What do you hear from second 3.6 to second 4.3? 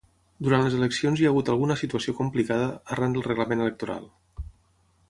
electoral.